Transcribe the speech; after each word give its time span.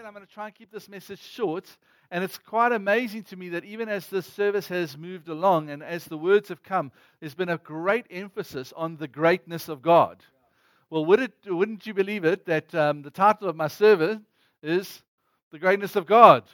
said, 0.00 0.06
I'm 0.06 0.14
going 0.14 0.26
to 0.26 0.32
try 0.32 0.46
and 0.46 0.54
keep 0.54 0.72
this 0.72 0.88
message 0.88 1.20
short. 1.20 1.66
And 2.10 2.24
it's 2.24 2.38
quite 2.38 2.72
amazing 2.72 3.24
to 3.24 3.36
me 3.36 3.50
that 3.50 3.66
even 3.66 3.90
as 3.90 4.06
this 4.06 4.24
service 4.24 4.66
has 4.68 4.96
moved 4.96 5.28
along 5.28 5.68
and 5.68 5.82
as 5.82 6.06
the 6.06 6.16
words 6.16 6.48
have 6.48 6.62
come, 6.62 6.90
there's 7.20 7.34
been 7.34 7.50
a 7.50 7.58
great 7.58 8.06
emphasis 8.10 8.72
on 8.74 8.96
the 8.96 9.06
greatness 9.06 9.68
of 9.68 9.82
God. 9.82 10.24
Well, 10.88 11.04
would 11.04 11.20
it, 11.20 11.34
wouldn't 11.44 11.86
you 11.86 11.92
believe 11.92 12.24
it 12.24 12.46
that 12.46 12.74
um, 12.74 13.02
the 13.02 13.10
title 13.10 13.46
of 13.46 13.56
my 13.56 13.68
service 13.68 14.16
is 14.62 15.02
The 15.50 15.58
Greatness 15.58 15.96
of 15.96 16.06
God? 16.06 16.44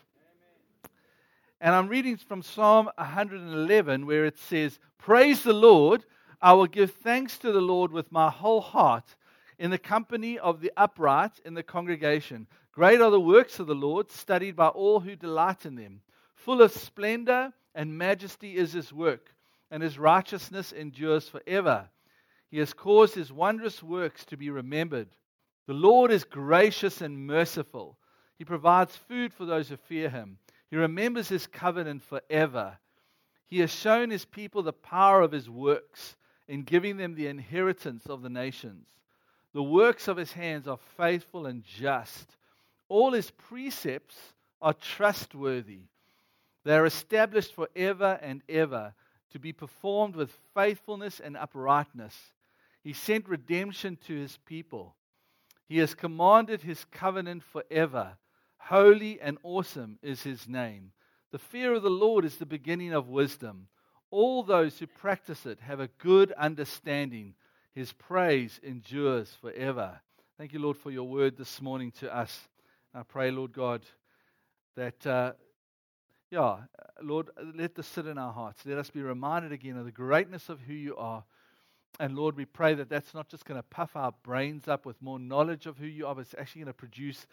And 1.60 1.72
I'm 1.72 1.86
reading 1.86 2.16
from 2.16 2.42
Psalm 2.42 2.90
111 2.98 4.07
where 4.07 4.24
it 4.24 4.38
says, 4.38 4.80
Praise 4.99 5.44
the 5.44 5.52
Lord, 5.52 6.04
I 6.43 6.52
will 6.54 6.66
give 6.66 6.90
thanks 6.90 7.38
to 7.38 7.52
the 7.52 7.60
Lord 7.60 7.93
with 7.93 8.10
my 8.10 8.29
whole 8.29 8.60
heart 8.60 9.14
in 9.57 9.71
the 9.71 9.79
company 9.79 10.36
of 10.36 10.60
the 10.60 10.72
upright 10.76 11.40
in 11.44 11.54
the 11.54 11.63
congregation. 11.63 12.49
Great 12.76 13.00
are 13.00 13.11
the 13.11 13.18
works 13.18 13.58
of 13.58 13.66
the 13.66 13.75
Lord, 13.75 14.11
studied 14.11 14.54
by 14.54 14.66
all 14.68 15.00
who 15.00 15.16
delight 15.16 15.64
in 15.64 15.76
them. 15.76 16.03
Full 16.35 16.61
of 16.61 16.72
splendor 16.72 17.54
and 17.75 17.96
majesty 17.96 18.54
is 18.54 18.75
his 18.75 18.93
work, 18.93 19.30
and 19.71 19.82
his 19.82 19.99
righteousness 19.99 20.72
endures 20.72 21.26
forever. 21.26 21.89
He 22.50 22.58
has 22.58 22.75
caused 22.75 23.14
his 23.14 23.32
wondrous 23.32 23.82
works 23.82 24.26
to 24.26 24.36
be 24.36 24.50
remembered. 24.50 25.08
The 25.66 25.72
Lord 25.72 26.11
is 26.11 26.25
gracious 26.25 27.00
and 27.00 27.26
merciful. 27.26 27.96
He 28.36 28.44
provides 28.44 28.94
food 28.94 29.32
for 29.32 29.46
those 29.46 29.71
who 29.71 29.79
fear 29.79 30.11
him. 30.11 30.36
He 30.68 30.77
remembers 30.77 31.30
his 31.30 31.46
covenant 31.46 32.02
forever. 32.02 32.77
He 33.47 33.61
has 33.61 33.70
shown 33.70 34.11
his 34.11 34.27
people 34.27 34.62
the 34.62 34.74
power 34.74 35.22
of 35.22 35.33
his 35.33 35.48
works 35.48 36.14
in 36.47 36.62
giving 36.62 36.98
them 36.98 37.14
the 37.14 37.28
inheritance 37.28 38.04
of 38.04 38.20
the 38.20 38.28
nations. 38.28 38.86
The 39.54 39.62
works 39.62 40.08
of 40.08 40.19
his 40.19 40.32
hands 40.32 40.69
are 40.69 40.78
faithful 40.98 41.47
and 41.47 41.64
just. 41.64 42.36
All 42.88 43.12
his 43.12 43.30
precepts 43.30 44.16
are 44.60 44.74
trustworthy. 44.74 45.82
They 46.64 46.76
are 46.76 46.86
established 46.86 47.54
forever 47.54 48.18
and 48.22 48.42
ever 48.48 48.94
to 49.30 49.38
be 49.38 49.52
performed 49.52 50.16
with 50.16 50.36
faithfulness 50.54 51.20
and 51.20 51.36
uprightness. 51.36 52.14
He 52.82 52.92
sent 52.92 53.28
redemption 53.28 53.98
to 54.06 54.14
his 54.14 54.38
people. 54.46 54.94
He 55.68 55.78
has 55.78 55.94
commanded 55.94 56.62
his 56.62 56.84
covenant 56.90 57.42
forever. 57.42 58.16
Holy 58.58 59.20
and 59.20 59.38
awesome 59.42 59.98
is 60.02 60.22
his 60.22 60.48
name. 60.48 60.92
The 61.32 61.38
fear 61.38 61.74
of 61.74 61.82
the 61.82 61.90
Lord 61.90 62.24
is 62.24 62.36
the 62.36 62.46
beginning 62.46 62.92
of 62.92 63.08
wisdom. 63.08 63.68
All 64.10 64.42
those 64.42 64.78
who 64.78 64.86
practice 64.86 65.44
it 65.46 65.60
have 65.60 65.80
a 65.80 65.90
good 65.98 66.32
understanding. 66.32 67.34
His 67.74 67.92
praise 67.92 68.60
endures 68.62 69.36
forever. 69.40 70.00
Thank 70.38 70.52
you, 70.52 70.60
Lord, 70.60 70.76
for 70.76 70.90
your 70.90 71.08
word 71.08 71.36
this 71.36 71.60
morning 71.60 71.90
to 72.00 72.14
us. 72.14 72.48
I 72.97 73.02
pray, 73.02 73.30
Lord 73.30 73.52
God, 73.52 73.83
that, 74.75 75.06
uh, 75.06 75.33
yeah, 76.30 76.56
Lord, 77.03 77.28
let 77.55 77.75
this 77.75 77.86
sit 77.86 78.06
in 78.06 78.16
our 78.16 78.33
hearts. 78.33 78.62
Let 78.64 78.78
us 78.78 78.88
be 78.88 79.03
reminded 79.03 79.53
again 79.53 79.77
of 79.77 79.84
the 79.84 79.92
greatness 79.92 80.48
of 80.48 80.61
who 80.62 80.72
you 80.72 80.97
are. 80.97 81.22
And 82.00 82.16
Lord, 82.16 82.38
we 82.38 82.47
pray 82.47 82.72
that 82.72 82.88
that's 82.88 83.12
not 83.12 83.28
just 83.28 83.44
going 83.44 83.58
to 83.58 83.62
puff 83.62 83.97
our 83.97 84.14
brains 84.22 84.66
up 84.66 84.86
with 84.86 85.00
more 85.03 85.19
knowledge 85.19 85.66
of 85.66 85.77
who 85.77 85.84
you 85.84 86.06
are, 86.06 86.14
but 86.14 86.22
it's 86.22 86.34
actually 86.38 86.62
going 86.62 86.72
to 86.72 86.78
produce 86.78 87.27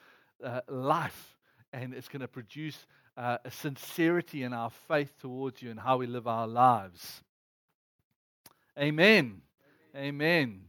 uh, 0.44 0.60
life 0.68 1.38
and 1.72 1.94
it's 1.94 2.10
going 2.10 2.20
to 2.20 2.28
produce 2.28 2.86
uh, 3.16 3.38
a 3.46 3.52
sincerity 3.52 4.44
in 4.44 4.52
our 4.52 4.70
faith 4.90 5.14
towards 5.22 5.62
you 5.62 5.72
and 5.72 5.80
how 5.80 5.96
we 5.96 6.08
live 6.08 6.28
our 6.28 6.48
lives. 6.48 7.24
Amen. 8.78 9.42
Amen. 9.96 10.08
Amen. 10.08 10.62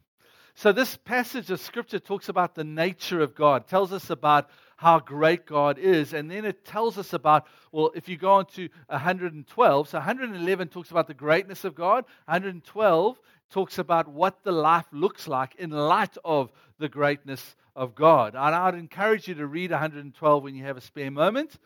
So, 0.55 0.71
this 0.71 0.97
passage 0.97 1.51
of 1.51 1.59
Scripture 1.59 1.99
talks 1.99 2.29
about 2.29 2.55
the 2.55 2.63
nature 2.63 3.21
of 3.21 3.35
God, 3.35 3.67
tells 3.67 3.93
us 3.93 4.09
about 4.09 4.51
how 4.77 4.99
great 4.99 5.47
God 5.47 5.79
is. 5.79 6.13
And 6.13 6.31
then 6.31 6.45
it 6.45 6.65
tells 6.65 6.99
us 6.99 7.13
about, 7.13 7.47
well, 7.73 7.91
if 7.95 8.09
you 8.09 8.17
go 8.17 8.35
on 8.35 8.47
to 8.47 8.69
112, 8.89 9.89
so 9.89 9.99
111 9.99 10.69
talks 10.69 10.91
about 10.91 11.07
the 11.07 11.15
greatness 11.15 11.65
of 11.65 11.75
God, 11.75 12.05
112 12.27 13.21
talks 13.51 13.79
about 13.79 14.09
what 14.09 14.43
the 14.43 14.53
life 14.53 14.87
looks 14.93 15.29
like 15.29 15.55
in 15.57 15.71
light 15.71 16.17
of 16.25 16.51
the 16.79 16.89
greatness 16.89 17.55
of 17.77 17.95
God. 17.95 18.35
And 18.35 18.55
I'd 18.55 18.75
encourage 18.75 19.29
you 19.29 19.35
to 19.35 19.47
read 19.47 19.71
112 19.71 20.43
when 20.43 20.55
you 20.55 20.65
have 20.65 20.77
a 20.77 20.81
spare 20.81 21.11
moment. 21.11 21.59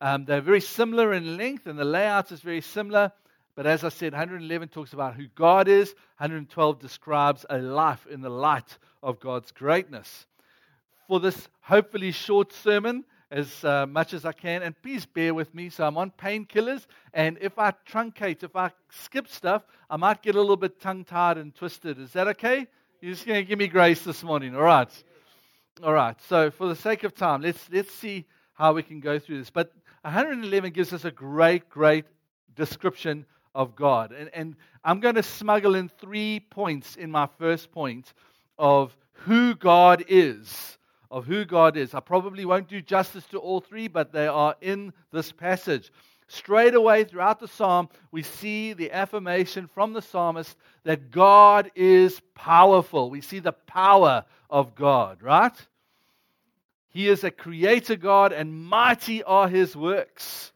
Um, 0.00 0.24
they're 0.24 0.40
very 0.40 0.60
similar 0.60 1.12
in 1.12 1.36
length, 1.36 1.66
and 1.66 1.78
the 1.78 1.84
layout 1.84 2.32
is 2.32 2.40
very 2.40 2.60
similar. 2.60 3.12
But 3.54 3.66
as 3.66 3.84
I 3.84 3.90
said, 3.90 4.12
111 4.12 4.68
talks 4.68 4.92
about 4.92 5.14
who 5.14 5.26
God 5.34 5.68
is, 5.68 5.94
112 6.18 6.78
describes 6.78 7.44
a 7.50 7.58
life 7.58 8.06
in 8.06 8.20
the 8.22 8.30
light 8.30 8.78
of 9.02 9.20
God's 9.20 9.52
greatness 9.52 10.26
for 11.10 11.18
this 11.18 11.48
hopefully 11.62 12.12
short 12.12 12.52
sermon 12.52 13.04
as 13.32 13.64
uh, 13.64 13.84
much 13.84 14.14
as 14.14 14.24
I 14.24 14.30
can. 14.30 14.62
And 14.62 14.80
please 14.80 15.06
bear 15.06 15.34
with 15.34 15.52
me. 15.52 15.68
So 15.68 15.84
I'm 15.84 15.96
on 15.98 16.12
painkillers. 16.12 16.86
And 17.12 17.36
if 17.40 17.58
I 17.58 17.72
truncate, 17.90 18.44
if 18.44 18.54
I 18.54 18.70
skip 18.90 19.26
stuff, 19.26 19.64
I 19.90 19.96
might 19.96 20.22
get 20.22 20.36
a 20.36 20.40
little 20.40 20.56
bit 20.56 20.80
tongue 20.80 21.04
tied 21.04 21.36
and 21.36 21.52
twisted. 21.52 21.98
Is 21.98 22.12
that 22.12 22.28
okay? 22.28 22.68
You're 23.00 23.12
just 23.12 23.26
going 23.26 23.42
to 23.42 23.44
give 23.44 23.58
me 23.58 23.66
grace 23.66 24.04
this 24.04 24.22
morning. 24.22 24.54
All 24.54 24.62
right. 24.62 24.88
All 25.82 25.92
right. 25.92 26.14
So 26.28 26.48
for 26.48 26.68
the 26.68 26.76
sake 26.76 27.02
of 27.02 27.12
time, 27.12 27.42
let's, 27.42 27.68
let's 27.72 27.92
see 27.92 28.24
how 28.54 28.72
we 28.72 28.84
can 28.84 29.00
go 29.00 29.18
through 29.18 29.38
this. 29.38 29.50
But 29.50 29.72
111 30.02 30.70
gives 30.70 30.92
us 30.92 31.04
a 31.04 31.10
great, 31.10 31.68
great 31.68 32.04
description 32.54 33.26
of 33.52 33.74
God. 33.74 34.12
And, 34.12 34.30
and 34.32 34.54
I'm 34.84 35.00
going 35.00 35.16
to 35.16 35.24
smuggle 35.24 35.74
in 35.74 35.88
three 35.88 36.38
points 36.38 36.94
in 36.94 37.10
my 37.10 37.28
first 37.36 37.72
point 37.72 38.12
of 38.60 38.96
who 39.24 39.56
God 39.56 40.04
is 40.06 40.76
of 41.10 41.26
who 41.26 41.44
God 41.44 41.76
is. 41.76 41.94
I 41.94 42.00
probably 42.00 42.44
won't 42.44 42.68
do 42.68 42.80
justice 42.80 43.24
to 43.26 43.38
all 43.38 43.60
three, 43.60 43.88
but 43.88 44.12
they 44.12 44.26
are 44.26 44.54
in 44.60 44.92
this 45.12 45.32
passage. 45.32 45.92
Straight 46.28 46.74
away 46.74 47.02
throughout 47.02 47.40
the 47.40 47.48
psalm, 47.48 47.88
we 48.12 48.22
see 48.22 48.72
the 48.72 48.92
affirmation 48.92 49.68
from 49.74 49.92
the 49.92 50.02
psalmist 50.02 50.56
that 50.84 51.10
God 51.10 51.72
is 51.74 52.20
powerful. 52.36 53.10
We 53.10 53.20
see 53.20 53.40
the 53.40 53.52
power 53.52 54.24
of 54.48 54.76
God, 54.76 55.22
right? 55.22 55.54
He 56.90 57.08
is 57.08 57.24
a 57.24 57.32
creator 57.32 57.96
God, 57.96 58.32
and 58.32 58.54
mighty 58.54 59.24
are 59.24 59.48
his 59.48 59.74
works. 59.74 60.52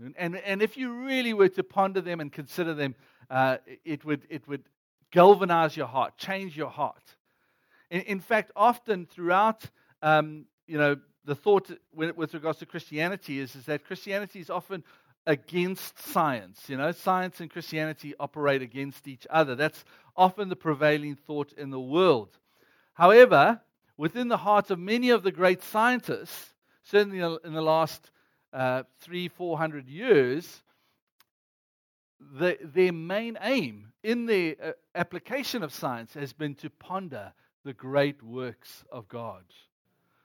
And, 0.00 0.14
and, 0.18 0.36
and 0.36 0.62
if 0.62 0.76
you 0.76 0.92
really 0.92 1.32
were 1.32 1.48
to 1.50 1.62
ponder 1.62 2.00
them 2.00 2.20
and 2.20 2.32
consider 2.32 2.74
them, 2.74 2.96
uh, 3.30 3.58
it, 3.84 4.04
would, 4.04 4.22
it 4.28 4.46
would 4.48 4.64
galvanize 5.10 5.76
your 5.76 5.86
heart, 5.86 6.16
change 6.16 6.56
your 6.56 6.70
heart. 6.70 7.15
In, 7.90 8.00
in 8.02 8.20
fact, 8.20 8.50
often 8.56 9.06
throughout, 9.06 9.64
um, 10.02 10.46
you 10.66 10.78
know, 10.78 10.96
the 11.24 11.34
thought 11.34 11.70
with 11.92 12.34
regards 12.34 12.60
to 12.60 12.66
Christianity 12.66 13.40
is, 13.40 13.56
is 13.56 13.64
that 13.64 13.84
Christianity 13.84 14.38
is 14.40 14.50
often 14.50 14.84
against 15.26 15.98
science. 15.98 16.68
You 16.68 16.76
know, 16.76 16.92
science 16.92 17.40
and 17.40 17.50
Christianity 17.50 18.14
operate 18.20 18.62
against 18.62 19.08
each 19.08 19.26
other. 19.28 19.56
That's 19.56 19.84
often 20.16 20.48
the 20.48 20.56
prevailing 20.56 21.16
thought 21.16 21.52
in 21.52 21.70
the 21.70 21.80
world. 21.80 22.38
However, 22.94 23.60
within 23.96 24.28
the 24.28 24.36
hearts 24.36 24.70
of 24.70 24.78
many 24.78 25.10
of 25.10 25.24
the 25.24 25.32
great 25.32 25.62
scientists, 25.62 26.54
certainly 26.84 27.18
in 27.18 27.52
the 27.52 27.62
last 27.62 28.10
uh, 28.52 28.84
three, 29.00 29.28
four 29.28 29.58
hundred 29.58 29.88
years, 29.88 30.62
the, 32.20 32.56
their 32.62 32.92
main 32.92 33.36
aim 33.42 33.92
in 34.02 34.26
the 34.26 34.56
uh, 34.62 34.72
application 34.94 35.62
of 35.62 35.74
science 35.74 36.14
has 36.14 36.32
been 36.32 36.54
to 36.54 36.70
ponder 36.70 37.32
the 37.66 37.74
great 37.74 38.22
works 38.22 38.84
of 38.92 39.08
God. 39.08 39.42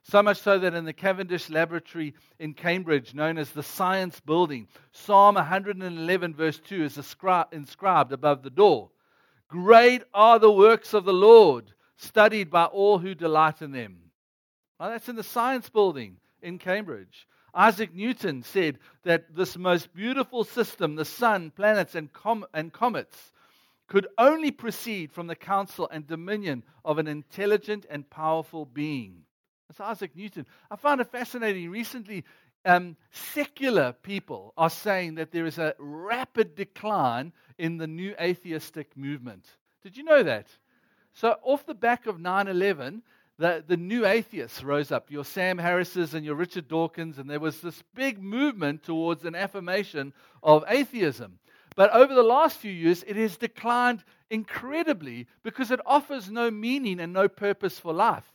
So 0.03 0.22
much 0.22 0.40
so 0.41 0.59
that 0.59 0.75
in 0.75 0.85
the 0.85 0.94
Cavendish 0.94 1.50
Laboratory 1.50 2.13
in 2.38 2.53
Cambridge, 2.53 3.16
known 3.16 3.40
as 3.40 3.50
the 3.50 3.63
Science 3.63 4.19
Building, 4.19 4.68
Psalm 4.91 5.35
111, 5.35 6.35
verse 6.35 6.59
2 6.59 6.84
is 6.84 7.16
inscribed 7.52 8.11
above 8.11 8.43
the 8.43 8.52
door. 8.52 8.91
Great 9.47 10.03
are 10.14 10.38
the 10.38 10.52
works 10.52 10.93
of 10.93 11.03
the 11.03 11.14
Lord, 11.14 11.73
studied 11.97 12.52
by 12.52 12.66
all 12.66 12.99
who 12.99 13.16
delight 13.16 13.64
in 13.64 13.72
them. 13.72 13.97
Well, 14.79 14.91
that's 14.91 15.09
in 15.09 15.16
the 15.16 15.23
Science 15.23 15.67
Building 15.67 16.17
in 16.43 16.59
Cambridge. 16.59 17.28
Isaac 17.55 17.93
Newton 17.93 18.43
said 18.43 18.78
that 19.03 19.35
this 19.35 19.58
most 19.58 19.93
beautiful 19.96 20.43
system, 20.43 20.96
the 20.96 21.05
sun, 21.05 21.49
planets, 21.49 21.96
and, 21.96 22.14
com- 22.14 22.46
and 22.53 22.72
comets, 22.72 23.32
could 23.91 24.08
only 24.17 24.52
proceed 24.52 25.11
from 25.11 25.28
the 25.28 25.35
counsel 25.35 25.85
and 25.91 26.08
dominion 26.08 26.64
of 26.85 26.97
an 26.97 27.08
intelligent 27.08 27.85
and 27.90 28.09
powerful 28.09 28.64
being. 28.64 29.23
That's 29.67 29.82
Isaac 29.82 30.16
Newton. 30.16 30.46
I 30.72 30.78
found 30.78 31.02
it 31.02 31.11
fascinating. 31.11 31.70
Recently, 31.70 32.23
um, 32.64 32.96
secular 33.11 33.91
people 33.91 34.53
are 34.55 34.70
saying 34.70 35.16
that 35.16 35.34
there 35.34 35.46
is 35.46 35.58
a 35.58 35.76
rapid 35.78 36.55
decline 36.55 37.34
in 37.58 37.76
the 37.76 37.85
new 37.85 38.16
atheistic 38.17 38.96
movement. 38.96 39.46
Did 39.84 39.97
you 39.97 40.05
know 40.05 40.23
that? 40.23 40.47
So, 41.11 41.35
off 41.43 41.66
the 41.66 41.73
back 41.73 42.05
of 42.05 42.17
9 42.17 42.47
11, 42.47 43.03
the, 43.40 43.61
the 43.67 43.76
new 43.76 44.05
atheists 44.05 44.64
rose 44.64 44.93
up, 44.93 45.11
your 45.11 45.26
Sam 45.26 45.58
Harris's 45.58 46.14
and 46.14 46.23
your 46.23 46.35
Richard 46.35 46.70
Dawkins, 46.70 47.17
and 47.17 47.29
there 47.29 47.41
was 47.41 47.59
this 47.59 47.84
big 47.93 48.23
movement 48.23 48.84
towards 48.84 49.26
an 49.26 49.35
affirmation 49.35 50.14
of 50.41 50.64
atheism. 50.70 51.40
But 51.81 51.93
over 51.93 52.13
the 52.13 52.22
last 52.22 52.59
few 52.59 52.72
years, 52.72 53.03
it 53.07 53.16
has 53.16 53.37
declined 53.37 54.03
incredibly 54.29 55.25
because 55.41 55.72
it 55.72 55.79
offers 55.83 56.29
no 56.29 56.51
meaning 56.51 56.99
and 56.99 57.11
no 57.11 57.28
purpose 57.28 57.79
for 57.79 57.91
life. 57.91 58.31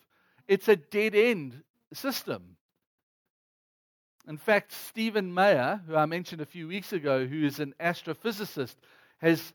It's 0.48 0.66
a 0.66 0.74
dead 0.74 1.14
end 1.14 1.62
system. 1.92 2.56
In 4.26 4.36
fact, 4.36 4.72
Stephen 4.72 5.32
Meyer, 5.32 5.80
who 5.86 5.94
I 5.94 6.06
mentioned 6.06 6.40
a 6.40 6.44
few 6.44 6.66
weeks 6.66 6.92
ago, 6.92 7.24
who 7.24 7.46
is 7.46 7.60
an 7.60 7.72
astrophysicist, 7.78 8.74
has 9.18 9.52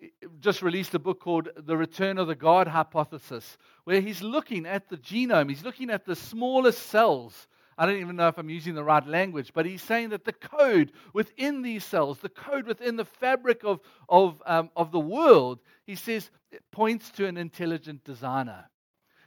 eh, 0.00 0.06
just 0.38 0.62
released 0.62 0.94
a 0.94 1.00
book 1.00 1.18
called 1.18 1.48
The 1.56 1.76
Return 1.76 2.18
of 2.18 2.28
the 2.28 2.36
God 2.36 2.68
Hypothesis, 2.68 3.58
where 3.82 4.00
he's 4.00 4.22
looking 4.22 4.66
at 4.66 4.88
the 4.88 4.98
genome, 4.98 5.48
he's 5.48 5.64
looking 5.64 5.90
at 5.90 6.04
the 6.04 6.14
smallest 6.14 6.80
cells. 6.80 7.48
I 7.78 7.86
don't 7.86 8.00
even 8.00 8.16
know 8.16 8.28
if 8.28 8.38
I'm 8.38 8.50
using 8.50 8.74
the 8.74 8.84
right 8.84 9.06
language, 9.06 9.52
but 9.54 9.66
he's 9.66 9.82
saying 9.82 10.10
that 10.10 10.24
the 10.24 10.32
code 10.32 10.92
within 11.12 11.62
these 11.62 11.84
cells, 11.84 12.18
the 12.18 12.28
code 12.28 12.66
within 12.66 12.96
the 12.96 13.04
fabric 13.04 13.62
of, 13.64 13.80
of, 14.08 14.42
um, 14.46 14.70
of 14.76 14.92
the 14.92 15.00
world, 15.00 15.60
he 15.84 15.94
says, 15.94 16.30
it 16.50 16.62
points 16.70 17.10
to 17.12 17.26
an 17.26 17.36
intelligent 17.36 18.04
designer. 18.04 18.68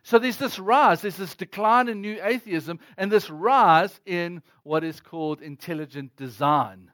So 0.03 0.19
there's 0.19 0.37
this 0.37 0.59
rise, 0.59 1.01
there's 1.01 1.17
this 1.17 1.33
decline 1.33 1.87
in 1.87 2.01
new 2.01 2.19
atheism, 2.21 2.79
and 2.95 3.11
this 3.11 3.29
rise 3.29 3.99
in 4.05 4.43
what 4.61 4.83
is 4.83 4.99
called 4.99 5.41
intelligent 5.41 6.15
design. 6.15 6.91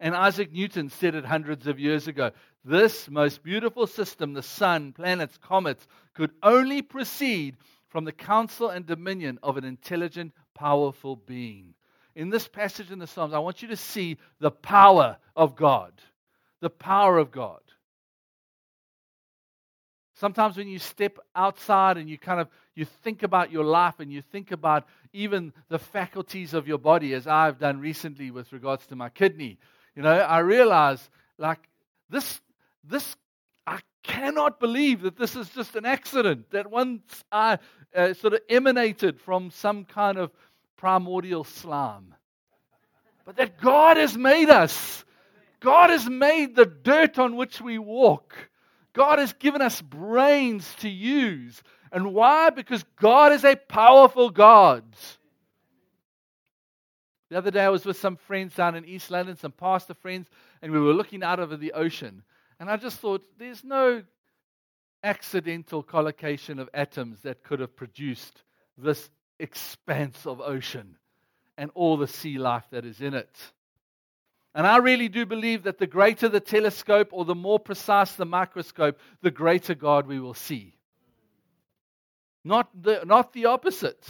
And 0.00 0.16
Isaac 0.16 0.50
Newton 0.50 0.88
said 0.88 1.14
it 1.14 1.24
hundreds 1.24 1.66
of 1.66 1.78
years 1.78 2.08
ago 2.08 2.32
this 2.64 3.08
most 3.08 3.42
beautiful 3.42 3.86
system, 3.86 4.34
the 4.34 4.42
sun, 4.42 4.92
planets, 4.92 5.38
comets, 5.38 5.86
could 6.14 6.32
only 6.42 6.82
proceed 6.82 7.56
from 7.90 8.04
the 8.04 8.12
counsel 8.12 8.70
and 8.70 8.86
dominion 8.86 9.38
of 9.42 9.56
an 9.56 9.64
intelligent, 9.64 10.32
powerful 10.54 11.16
being. 11.16 11.74
In 12.14 12.30
this 12.30 12.48
passage 12.48 12.90
in 12.90 12.98
the 12.98 13.06
Psalms, 13.06 13.34
I 13.34 13.38
want 13.38 13.62
you 13.62 13.68
to 13.68 13.76
see 13.76 14.16
the 14.38 14.50
power 14.50 15.18
of 15.36 15.56
God. 15.56 15.92
The 16.60 16.70
power 16.70 17.18
of 17.18 17.30
God. 17.30 17.60
Sometimes 20.14 20.56
when 20.56 20.68
you 20.68 20.78
step 20.78 21.18
outside 21.34 21.96
and 21.96 22.08
you 22.08 22.18
kind 22.18 22.40
of 22.40 22.48
you 22.74 22.84
think 22.84 23.22
about 23.22 23.50
your 23.50 23.64
life 23.64 24.00
and 24.00 24.12
you 24.12 24.22
think 24.22 24.52
about 24.52 24.86
even 25.12 25.52
the 25.68 25.78
faculties 25.78 26.54
of 26.54 26.68
your 26.68 26.78
body, 26.78 27.14
as 27.14 27.26
I've 27.26 27.58
done 27.58 27.80
recently 27.80 28.30
with 28.30 28.52
regards 28.52 28.86
to 28.88 28.96
my 28.96 29.08
kidney, 29.08 29.58
you 29.96 30.02
know, 30.02 30.12
I 30.12 30.38
realize 30.38 31.10
like 31.38 31.58
this 32.10 32.40
this 32.84 33.16
I 33.66 33.80
cannot 34.02 34.60
believe 34.60 35.02
that 35.02 35.16
this 35.16 35.36
is 35.36 35.48
just 35.50 35.76
an 35.76 35.86
accident 35.86 36.50
that 36.50 36.70
once 36.70 37.24
I 37.30 37.58
uh, 37.94 38.14
sort 38.14 38.34
of 38.34 38.40
emanated 38.48 39.20
from 39.20 39.50
some 39.50 39.84
kind 39.84 40.18
of 40.18 40.30
primordial 40.76 41.44
slime, 41.44 42.14
but 43.24 43.36
that 43.36 43.60
God 43.60 43.96
has 43.96 44.16
made 44.16 44.50
us. 44.50 45.04
God 45.60 45.90
has 45.90 46.08
made 46.08 46.56
the 46.56 46.64
dirt 46.64 47.18
on 47.18 47.36
which 47.36 47.60
we 47.60 47.78
walk. 47.78 48.34
God 48.92 49.18
has 49.18 49.32
given 49.34 49.60
us 49.60 49.80
brains 49.82 50.74
to 50.80 50.88
use. 50.88 51.62
And 51.92 52.14
why? 52.14 52.50
Because 52.50 52.84
God 52.96 53.32
is 53.32 53.44
a 53.44 53.56
powerful 53.56 54.30
God. 54.30 54.84
The 57.28 57.38
other 57.38 57.50
day 57.50 57.64
I 57.64 57.68
was 57.68 57.84
with 57.84 57.96
some 57.98 58.16
friends 58.16 58.56
down 58.56 58.74
in 58.74 58.84
East 58.84 59.10
London, 59.10 59.36
some 59.36 59.52
pastor 59.52 59.94
friends, 59.94 60.28
and 60.62 60.72
we 60.72 60.80
were 60.80 60.92
looking 60.92 61.22
out 61.22 61.38
over 61.38 61.56
the 61.56 61.72
ocean. 61.72 62.22
And 62.60 62.70
I 62.70 62.76
just 62.76 62.98
thought, 63.00 63.24
there's 63.38 63.64
no 63.64 64.02
accidental 65.02 65.82
collocation 65.82 66.58
of 66.58 66.68
atoms 66.74 67.20
that 67.22 67.42
could 67.42 67.58
have 67.60 67.74
produced 67.74 68.42
this 68.76 69.08
expanse 69.38 70.26
of 70.26 70.42
ocean 70.42 70.96
and 71.56 71.70
all 71.74 71.96
the 71.96 72.06
sea 72.06 72.38
life 72.38 72.64
that 72.70 72.84
is 72.84 73.00
in 73.00 73.14
it. 73.14 73.34
And 74.54 74.66
I 74.66 74.76
really 74.76 75.08
do 75.08 75.24
believe 75.24 75.62
that 75.62 75.78
the 75.78 75.86
greater 75.86 76.28
the 76.28 76.40
telescope 76.40 77.08
or 77.12 77.24
the 77.24 77.34
more 77.34 77.58
precise 77.58 78.12
the 78.12 78.26
microscope, 78.26 78.98
the 79.22 79.30
greater 79.30 79.74
God 79.74 80.06
we 80.06 80.20
will 80.20 80.34
see. 80.34 80.74
Not 82.44 82.68
the, 82.82 83.02
not 83.06 83.32
the 83.32 83.46
opposite. 83.46 84.06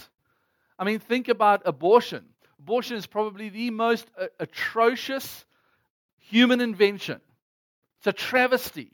I 0.76 0.84
mean, 0.84 0.98
think 0.98 1.28
about 1.28 1.62
abortion. 1.66 2.24
Abortion 2.58 2.96
is 2.96 3.06
probably 3.06 3.48
the 3.48 3.70
most 3.70 4.10
uh, 4.18 4.26
atrocious 4.40 5.44
human 6.18 6.60
invention. 6.60 7.20
It's 8.00 8.06
a 8.06 8.12
travesty. 8.12 8.92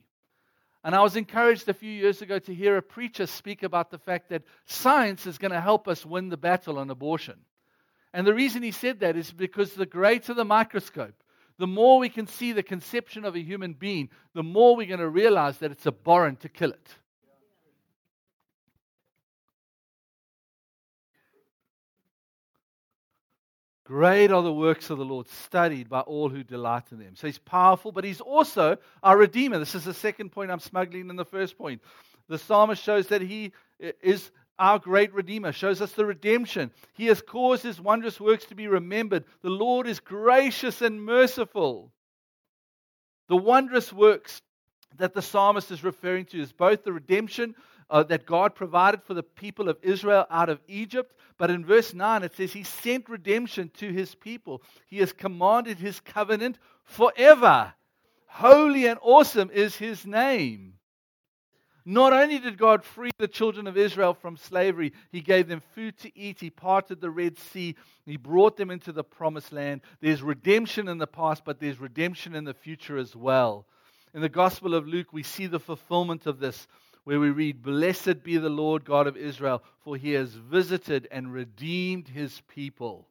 And 0.83 0.95
I 0.95 1.03
was 1.03 1.17
encouraged 1.17 1.69
a 1.69 1.75
few 1.75 1.91
years 1.91 2.23
ago 2.23 2.41
to 2.41 2.55
hear 2.55 2.77
a 2.77 2.83
preacher 2.83 3.27
speak 3.27 3.63
about 3.63 3.91
the 3.91 3.99
fact 3.99 4.31
that 4.31 4.43
science 4.67 5.27
is 5.27 5.39
going 5.39 5.53
to 5.53 5.61
help 5.61 5.87
us 5.87 6.05
win 6.05 6.29
the 6.29 6.37
battle 6.37 6.79
on 6.79 6.91
abortion. 6.91 7.37
And 8.13 8.27
the 8.27 8.35
reason 8.35 8.63
he 8.63 8.73
said 8.73 9.01
that 9.01 9.17
is 9.17 9.31
because 9.31 9.75
the 9.75 9.87
greater 9.87 10.35
the 10.35 10.45
microscope, 10.45 11.23
the 11.59 11.67
more 11.69 11.99
we 11.99 12.09
can 12.09 12.27
see 12.27 12.53
the 12.53 12.63
conception 12.63 13.25
of 13.25 13.37
a 13.37 13.41
human 13.43 13.75
being, 13.75 14.11
the 14.35 14.43
more 14.43 14.75
we're 14.75 14.87
going 14.87 15.01
to 15.01 15.09
realize 15.09 15.59
that 15.59 15.71
it's 15.71 15.87
abhorrent 15.87 16.41
to 16.41 16.49
kill 16.49 16.71
it. 16.71 16.95
Great 23.87 24.33
are 24.33 24.43
the 24.43 24.53
works 24.53 24.91
of 24.91 24.99
the 24.99 25.05
Lord, 25.05 25.29
studied 25.29 25.89
by 25.89 26.01
all 26.01 26.29
who 26.29 26.43
delight 26.43 26.91
in 26.91 26.99
them. 26.99 27.15
So 27.15 27.29
he's 27.29 27.39
powerful, 27.39 27.93
but 27.93 28.03
he's 28.03 28.21
also 28.21 28.79
our 29.01 29.17
Redeemer. 29.17 29.61
This 29.61 29.77
is 29.77 29.85
the 29.85 29.95
second 29.95 30.31
point 30.31 30.51
I'm 30.51 30.59
smuggling 30.59 31.09
in 31.09 31.15
the 31.15 31.25
first 31.25 31.57
point. 31.57 31.81
The 32.29 32.39
psalmist 32.39 32.83
shows 32.83 33.07
that 33.09 33.23
he 33.23 33.53
is 33.79 34.33
our 34.59 34.81
great 34.81 35.15
Redeemer, 35.15 35.53
shows 35.53 35.81
us 35.81 35.93
the 35.93 36.05
redemption. 36.05 36.73
He 36.95 37.07
has 37.07 37.23
caused 37.23 37.63
his 37.63 37.81
wondrous 37.81 38.19
works 38.19 38.47
to 38.47 38.57
be 38.57 38.67
remembered. 38.67 39.25
The 39.43 39.51
Lord 39.51 39.87
is 39.87 40.01
gracious 40.01 40.83
and 40.83 41.01
merciful. 41.01 41.93
The 43.29 43.37
wondrous 43.37 43.93
works 43.93 44.43
that 44.97 45.15
the 45.15 45.23
psalmist 45.23 45.71
is 45.71 45.85
referring 45.85 46.25
to 46.27 46.41
is 46.41 46.53
both 46.53 46.83
the 46.83 46.93
redemption 46.93 47.55
uh, 47.91 48.03
that 48.05 48.27
God 48.27 48.55
provided 48.55 49.03
for 49.03 49.15
the 49.15 49.23
people 49.23 49.69
of 49.69 49.79
Israel 49.83 50.27
out 50.31 50.49
of 50.49 50.61
Egypt, 50.67 51.15
but 51.39 51.51
in 51.51 51.65
verse 51.65 51.93
9 51.95 52.23
it 52.23 52.35
says, 52.37 52.53
He 52.53 52.63
sent 52.63 53.09
redemption 53.09 53.71
to 53.79 53.93
His 53.93 54.15
people. 54.15 54.63
He 54.87 54.99
has 54.99 55.13
commanded 55.13 55.79
His 55.79 56.01
covenant 56.01 56.59
forever. 56.85 57.73
Holy 58.27 58.87
and 58.87 58.99
awesome 59.03 59.51
is 59.51 59.77
His 59.77 60.07
name. 60.07 60.75
Not 61.89 62.13
only 62.13 62.41
did 62.41 62.59
God 62.59 62.83
free 62.83 63.13
the 63.19 63.29
children 63.29 63.69
of 63.69 63.77
Israel 63.77 64.13
from 64.13 64.37
slavery, 64.37 64.93
He 65.13 65.21
gave 65.21 65.47
them 65.47 65.63
food 65.73 65.97
to 65.99 66.19
eat. 66.19 66.41
He 66.41 66.51
parted 66.51 67.01
the 67.01 67.11
Red 67.11 67.39
Sea. 67.39 67.77
He 68.05 68.17
brought 68.17 68.57
them 68.57 68.73
into 68.73 68.91
the 68.91 69.05
promised 69.05 69.53
land. 69.53 69.83
There's 70.01 70.21
redemption 70.21 70.89
in 70.89 70.99
the 70.99 71.07
past, 71.07 71.45
but 71.45 71.61
there's 71.61 71.79
redemption 71.79 72.35
in 72.35 72.43
the 72.43 72.55
future 72.55 72.99
as 72.99 73.15
well. 73.15 73.67
In 74.15 74.21
the 74.21 74.29
Gospel 74.29 74.75
of 74.75 74.89
Luke, 74.89 75.13
we 75.13 75.23
see 75.23 75.47
the 75.47 75.61
fulfillment 75.61 76.27
of 76.27 76.41
this, 76.41 76.67
where 77.07 77.21
we 77.21 77.31
read, 77.31 77.63
Blessed 77.63 78.25
be 78.25 78.37
the 78.37 78.49
Lord 78.49 78.85
God 78.85 79.07
of 79.07 79.17
Israel, 79.17 79.63
for 79.85 79.97
He 79.97 80.15
has 80.15 80.31
visited 80.35 81.07
and 81.13 81.33
redeemed 81.33 82.09
His 82.09 82.43
people. 82.49 83.07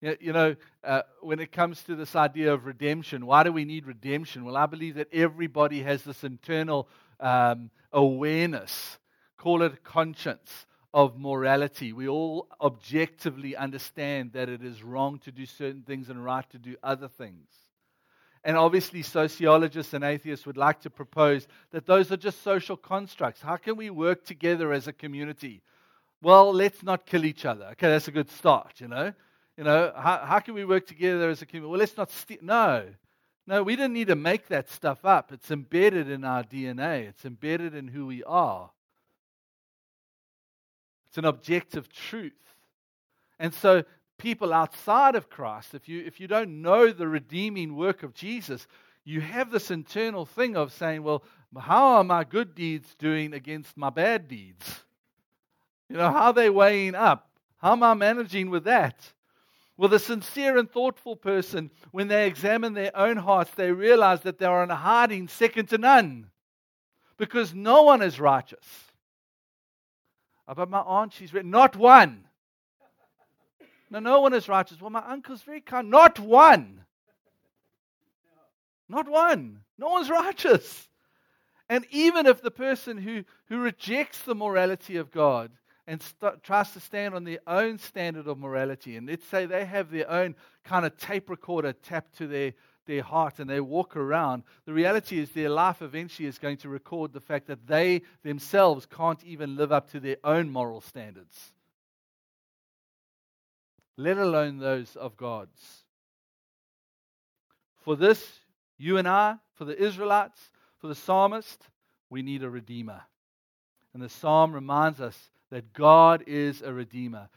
You 0.00 0.32
know, 0.32 0.56
uh, 0.82 1.02
when 1.20 1.40
it 1.40 1.52
comes 1.52 1.82
to 1.82 1.94
this 1.94 2.16
idea 2.16 2.54
of 2.54 2.64
redemption, 2.64 3.26
why 3.26 3.42
do 3.42 3.52
we 3.52 3.66
need 3.66 3.86
redemption? 3.86 4.46
Well, 4.46 4.56
I 4.56 4.64
believe 4.64 4.94
that 4.94 5.12
everybody 5.12 5.82
has 5.82 6.02
this 6.04 6.24
internal 6.24 6.88
um, 7.20 7.70
awareness, 7.92 8.96
call 9.36 9.60
it 9.60 9.84
conscience, 9.84 10.64
of 10.94 11.18
morality. 11.18 11.92
We 11.92 12.08
all 12.08 12.48
objectively 12.62 13.54
understand 13.56 14.32
that 14.32 14.48
it 14.48 14.64
is 14.64 14.82
wrong 14.82 15.18
to 15.24 15.32
do 15.32 15.44
certain 15.44 15.82
things 15.82 16.08
and 16.08 16.24
right 16.24 16.48
to 16.48 16.58
do 16.58 16.76
other 16.82 17.08
things. 17.08 17.48
And 18.44 18.58
obviously, 18.58 19.00
sociologists 19.02 19.94
and 19.94 20.04
atheists 20.04 20.44
would 20.44 20.58
like 20.58 20.80
to 20.82 20.90
propose 20.90 21.48
that 21.70 21.86
those 21.86 22.12
are 22.12 22.16
just 22.16 22.42
social 22.42 22.76
constructs. 22.76 23.40
How 23.40 23.56
can 23.56 23.76
we 23.76 23.88
work 23.88 24.24
together 24.24 24.72
as 24.72 24.86
a 24.86 24.92
community? 24.92 25.62
Well, 26.20 26.52
let's 26.52 26.82
not 26.82 27.06
kill 27.06 27.24
each 27.24 27.46
other. 27.46 27.66
Okay, 27.72 27.88
that's 27.88 28.08
a 28.08 28.12
good 28.12 28.30
start, 28.30 28.80
you 28.80 28.88
know. 28.88 29.14
You 29.56 29.64
know, 29.64 29.92
how, 29.96 30.18
how 30.24 30.38
can 30.40 30.54
we 30.54 30.64
work 30.64 30.86
together 30.86 31.30
as 31.30 31.40
a 31.40 31.46
community? 31.46 31.70
Well, 31.70 31.80
let's 31.80 31.96
not. 31.96 32.12
No. 32.42 32.84
No, 33.46 33.62
we 33.62 33.76
didn't 33.76 33.92
need 33.92 34.08
to 34.08 34.16
make 34.16 34.48
that 34.48 34.70
stuff 34.70 35.04
up. 35.04 35.32
It's 35.32 35.50
embedded 35.50 36.08
in 36.10 36.24
our 36.24 36.42
DNA, 36.42 37.08
it's 37.08 37.24
embedded 37.24 37.74
in 37.74 37.88
who 37.88 38.06
we 38.06 38.24
are. 38.24 38.70
It's 41.08 41.18
an 41.18 41.26
objective 41.26 41.88
truth. 41.88 42.32
And 43.38 43.54
so, 43.54 43.84
people 44.18 44.52
outside 44.52 45.14
of 45.14 45.30
Christ, 45.30 45.74
if 45.74 45.88
you, 45.88 46.04
if 46.04 46.20
you 46.20 46.26
don't 46.26 46.62
know 46.62 46.92
the 46.92 47.08
redeeming 47.08 47.76
work 47.76 48.02
of 48.02 48.14
Jesus, 48.14 48.66
you 49.04 49.20
have 49.20 49.50
this 49.50 49.70
internal 49.70 50.24
thing 50.24 50.56
of 50.56 50.72
saying, 50.72 51.02
well, 51.02 51.22
how 51.58 51.96
are 51.96 52.04
my 52.04 52.24
good 52.24 52.54
deeds 52.54 52.94
doing 52.98 53.34
against 53.34 53.76
my 53.76 53.90
bad 53.90 54.28
deeds? 54.28 54.80
You 55.88 55.96
know, 55.96 56.10
how 56.10 56.26
are 56.26 56.32
they 56.32 56.50
weighing 56.50 56.94
up? 56.94 57.28
How 57.58 57.72
am 57.72 57.82
I 57.82 57.94
managing 57.94 58.50
with 58.50 58.64
that? 58.64 59.12
Well, 59.76 59.88
the 59.88 59.98
sincere 59.98 60.56
and 60.56 60.70
thoughtful 60.70 61.16
person, 61.16 61.70
when 61.90 62.08
they 62.08 62.26
examine 62.26 62.74
their 62.74 62.96
own 62.96 63.16
hearts, 63.16 63.50
they 63.54 63.72
realize 63.72 64.20
that 64.22 64.38
they 64.38 64.46
are 64.46 64.62
in 64.62 64.70
hiding 64.70 65.28
second 65.28 65.68
to 65.70 65.78
none 65.78 66.30
because 67.16 67.54
no 67.54 67.82
one 67.82 68.02
is 68.02 68.20
righteous. 68.20 68.66
Uh, 70.48 70.52
About 70.52 70.70
my 70.70 70.80
aunt, 70.80 71.12
she's 71.12 71.32
written, 71.32 71.50
not 71.50 71.76
one. 71.76 72.24
No, 73.94 74.00
no 74.00 74.20
one 74.22 74.34
is 74.34 74.48
righteous. 74.48 74.80
Well, 74.80 74.90
my 74.90 75.04
uncle's 75.06 75.42
very 75.42 75.60
kind. 75.60 75.88
Not 75.88 76.18
one. 76.18 76.80
Not 78.88 79.08
one. 79.08 79.60
No 79.78 79.88
one's 79.90 80.10
righteous. 80.10 80.88
And 81.68 81.86
even 81.92 82.26
if 82.26 82.42
the 82.42 82.50
person 82.50 82.98
who, 82.98 83.22
who 83.46 83.58
rejects 83.58 84.22
the 84.22 84.34
morality 84.34 84.96
of 84.96 85.12
God 85.12 85.52
and 85.86 86.02
st- 86.02 86.42
tries 86.42 86.72
to 86.72 86.80
stand 86.80 87.14
on 87.14 87.22
their 87.22 87.38
own 87.46 87.78
standard 87.78 88.26
of 88.26 88.36
morality. 88.36 88.96
And 88.96 89.06
let's 89.06 89.28
say 89.28 89.46
they 89.46 89.64
have 89.64 89.92
their 89.92 90.10
own 90.10 90.34
kind 90.64 90.84
of 90.84 90.96
tape 90.96 91.30
recorder 91.30 91.72
tapped 91.72 92.18
to 92.18 92.26
their, 92.26 92.52
their 92.86 93.02
heart 93.02 93.38
and 93.38 93.48
they 93.48 93.60
walk 93.60 93.94
around. 93.94 94.42
The 94.66 94.72
reality 94.72 95.20
is 95.20 95.30
their 95.30 95.50
life 95.50 95.82
eventually 95.82 96.26
is 96.26 96.38
going 96.38 96.56
to 96.58 96.68
record 96.68 97.12
the 97.12 97.20
fact 97.20 97.46
that 97.46 97.68
they 97.68 98.02
themselves 98.24 98.86
can't 98.86 99.22
even 99.22 99.54
live 99.54 99.70
up 99.70 99.92
to 99.92 100.00
their 100.00 100.16
own 100.24 100.50
moral 100.50 100.80
standards, 100.80 101.52
let 103.96 104.18
alone 104.18 104.58
those 104.58 104.96
of 104.96 105.16
God's. 105.16 105.84
For 107.82 107.96
this, 107.96 108.40
you 108.78 108.96
and 108.96 109.06
I, 109.06 109.36
for 109.54 109.64
the 109.64 109.80
Israelites, 109.80 110.50
for 110.78 110.88
the 110.88 110.94
psalmist, 110.94 111.62
we 112.10 112.22
need 112.22 112.42
a 112.42 112.50
redeemer. 112.50 113.02
And 113.92 114.02
the 114.02 114.08
psalm 114.08 114.52
reminds 114.52 115.00
us 115.00 115.18
that 115.50 115.72
God 115.72 116.24
is 116.26 116.62
a 116.62 116.72
redeemer. 116.72 117.28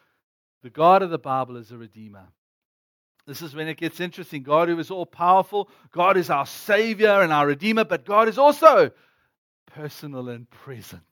The 0.63 0.69
God 0.69 1.03
of 1.03 1.09
the 1.09 1.19
Bible 1.19 1.57
is 1.57 1.71
a 1.71 1.77
redeemer. 1.77 2.27
This 3.27 3.41
is 3.41 3.53
when 3.53 3.67
it 3.67 3.77
gets 3.77 3.99
interesting. 3.99 4.41
God, 4.41 4.69
who 4.69 4.79
is 4.79 4.89
all 4.89 5.05
powerful, 5.05 5.69
God 5.91 6.15
is 6.15 6.29
our 6.29 6.45
Savior 6.45 7.21
and 7.21 7.33
our 7.33 7.45
Redeemer, 7.45 7.83
but 7.83 8.05
God 8.05 8.29
is 8.29 8.37
also 8.37 8.91
personal 9.65 10.29
and 10.29 10.49
present. 10.49 11.03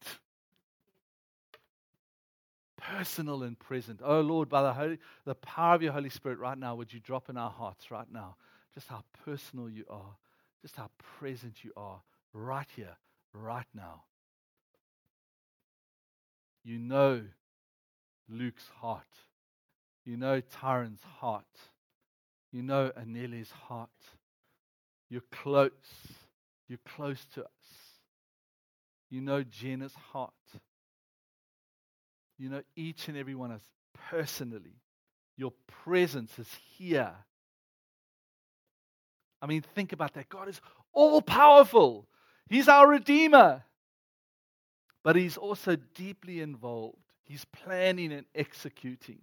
Personal 2.92 3.44
and 3.44 3.58
present. 3.58 4.02
Oh 4.04 4.22
Lord, 4.22 4.50
by 4.50 4.62
the, 4.62 4.74
Holy, 4.74 5.00
the 5.26 5.36
power 5.36 5.76
of 5.76 5.82
your 5.82 5.94
Holy 5.94 6.10
Spirit 6.10 6.40
right 6.40 6.58
now, 6.58 6.76
would 6.76 6.94
you 6.94 7.00
drop 7.00 7.30
in 7.30 7.38
our 7.38 7.50
hearts 7.50 7.90
right 7.90 8.12
now 8.12 8.36
just 8.76 8.88
how 8.88 9.04
personal 9.24 9.70
you 9.70 9.86
are, 9.90 10.18
just 10.62 10.76
how 10.76 10.90
present 11.18 11.64
you 11.64 11.72
are 11.78 12.02
right 12.34 12.68
here, 12.76 12.98
right 13.34 13.66
now. 13.74 14.04
You 16.64 16.78
know 16.78 17.22
Luke's 18.30 18.68
heart. 18.82 19.04
You 20.04 20.18
know 20.18 20.42
Tyron's 20.42 21.04
heart. 21.20 21.46
You 22.52 22.62
know 22.62 22.92
Aneli's 23.00 23.52
heart. 23.52 23.90
You're 25.10 25.24
close. 25.32 25.72
You're 26.68 26.80
close 26.96 27.26
to 27.36 27.44
us. 27.44 27.50
You 29.10 29.22
know 29.22 29.44
Jenna's 29.44 29.94
heart. 30.12 30.34
You 32.38 32.50
know 32.50 32.62
each 32.76 33.08
and 33.08 33.18
every 33.18 33.36
one 33.36 33.52
of 33.52 33.58
us 33.58 33.68
personally. 34.12 34.82
Your 35.38 35.54
presence 35.84 36.38
is 36.40 36.50
here. 36.78 37.14
I 39.42 39.48
mean, 39.48 39.64
think 39.76 39.94
about 39.94 40.14
that. 40.14 40.30
God 40.30 40.50
is 40.50 40.60
all 40.94 41.22
powerful, 41.22 42.08
He's 42.50 42.68
our 42.68 42.88
Redeemer. 42.88 43.64
But 45.04 45.16
He's 45.16 45.38
also 45.38 45.76
deeply 45.94 46.42
involved. 46.42 46.98
He's 47.24 47.46
planning 47.46 48.12
and 48.12 48.26
executing. 48.34 49.20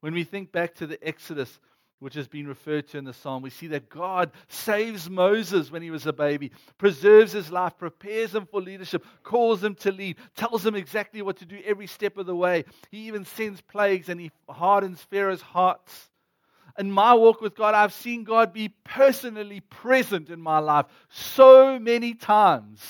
When 0.00 0.12
we 0.12 0.24
think 0.24 0.52
back 0.52 0.74
to 0.76 0.86
the 0.86 1.02
Exodus, 1.06 1.58
which 2.00 2.14
has 2.14 2.28
been 2.28 2.46
referred 2.46 2.88
to 2.88 2.98
in 2.98 3.04
the 3.04 3.12
psalm, 3.12 3.42
we 3.42 3.50
see 3.50 3.68
that 3.68 3.88
God 3.88 4.32
saves 4.48 5.08
Moses 5.08 5.70
when 5.70 5.82
he 5.82 5.90
was 5.90 6.06
a 6.06 6.12
baby, 6.12 6.52
preserves 6.76 7.32
his 7.32 7.50
life, 7.50 7.78
prepares 7.78 8.34
him 8.34 8.46
for 8.46 8.60
leadership, 8.60 9.04
calls 9.22 9.62
him 9.62 9.74
to 9.76 9.92
lead, 9.92 10.16
tells 10.36 10.64
him 10.66 10.74
exactly 10.74 11.22
what 11.22 11.38
to 11.38 11.46
do 11.46 11.58
every 11.64 11.86
step 11.86 12.18
of 12.18 12.26
the 12.26 12.36
way. 12.36 12.64
He 12.90 13.06
even 13.06 13.24
sends 13.24 13.60
plagues 13.60 14.08
and 14.08 14.20
he 14.20 14.30
hardens 14.48 15.00
Pharaoh's 15.02 15.42
hearts 15.42 16.10
in 16.78 16.90
my 16.90 17.14
walk 17.14 17.40
with 17.40 17.54
God, 17.54 17.74
I've 17.74 17.92
seen 17.92 18.24
God 18.24 18.52
be 18.52 18.68
personally 18.68 19.60
present 19.60 20.30
in 20.30 20.40
my 20.40 20.58
life 20.58 20.86
so 21.08 21.78
many 21.78 22.14
times. 22.14 22.80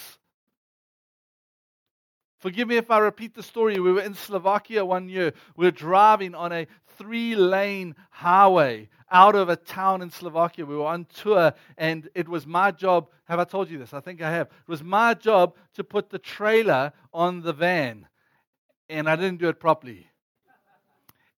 Forgive 2.39 2.69
me 2.69 2.77
if 2.77 2.91
I 2.91 2.99
repeat 2.99 3.35
the 3.35 3.43
story. 3.43 3.81
We 3.81 3.93
were 3.93 4.03
in 4.03 4.15
Slovakia 4.15 4.85
one 4.85 5.09
year. 5.09 5.33
We 5.57 5.67
were 5.67 5.71
driving 5.71 6.35
on 6.35 6.53
a 6.53 6.67
three 6.97 7.35
lane 7.35 7.95
highway 8.11 8.89
out 9.11 9.35
of 9.35 9.49
a 9.49 9.57
town 9.57 10.03
in 10.03 10.11
Slovakia. 10.11 10.67
We 10.67 10.77
were 10.77 10.87
on 10.87 11.07
tour, 11.07 11.53
and 11.79 12.09
it 12.15 12.29
was 12.29 12.47
my 12.47 12.71
job. 12.71 13.09
Have 13.25 13.39
I 13.39 13.45
told 13.45 13.71
you 13.71 13.79
this? 13.79 13.95
I 13.95 14.01
think 14.01 14.21
I 14.21 14.31
have. 14.31 14.47
It 14.49 14.69
was 14.69 14.83
my 14.83 15.15
job 15.15 15.55
to 15.75 15.85
put 15.85 16.11
the 16.11 16.19
trailer 16.19 16.93
on 17.13 17.43
the 17.43 17.53
van, 17.53 18.07
and 18.89 19.09
I 19.09 19.17
didn't 19.17 19.39
do 19.39 19.49
it 19.49 19.61
properly. 19.61 20.09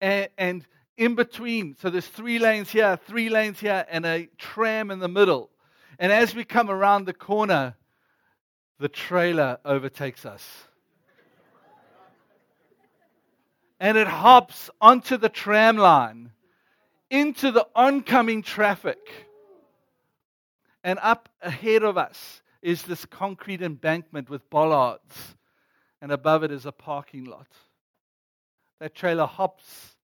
And, 0.00 0.28
and 0.38 0.66
in 0.96 1.14
between. 1.14 1.76
So 1.80 1.90
there's 1.90 2.06
three 2.06 2.38
lanes 2.38 2.70
here, 2.70 2.98
three 3.06 3.28
lanes 3.28 3.60
here, 3.60 3.84
and 3.90 4.06
a 4.06 4.28
tram 4.38 4.90
in 4.90 4.98
the 4.98 5.08
middle. 5.08 5.50
And 5.98 6.12
as 6.12 6.34
we 6.34 6.44
come 6.44 6.70
around 6.70 7.04
the 7.04 7.12
corner, 7.12 7.74
the 8.78 8.88
trailer 8.88 9.58
overtakes 9.64 10.26
us. 10.26 10.44
And 13.78 13.98
it 13.98 14.06
hops 14.06 14.70
onto 14.80 15.16
the 15.16 15.28
tram 15.28 15.76
line, 15.76 16.30
into 17.10 17.50
the 17.50 17.66
oncoming 17.74 18.42
traffic. 18.42 18.98
And 20.82 20.98
up 21.02 21.28
ahead 21.42 21.82
of 21.82 21.98
us 21.98 22.42
is 22.62 22.82
this 22.82 23.04
concrete 23.04 23.62
embankment 23.62 24.30
with 24.30 24.48
bollards. 24.50 25.36
And 26.00 26.10
above 26.12 26.42
it 26.42 26.50
is 26.50 26.64
a 26.66 26.72
parking 26.72 27.24
lot. 27.24 27.48
That 28.80 28.94
trailer 28.94 29.26
hops 29.26 29.96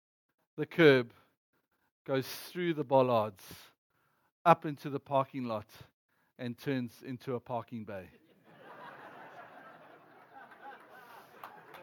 the 0.57 0.67
curb, 0.67 1.13
goes 2.07 2.27
through 2.27 2.75
the 2.75 2.85
bollards, 2.85 3.45
up 4.45 4.67
into 4.67 4.91
the 4.91 5.01
parking 5.01 5.45
lot, 5.45 5.69
and 6.39 6.59
turns 6.59 6.93
into 7.07 7.35
a 7.35 7.41
parking 7.41 7.85
bay. 7.85 8.07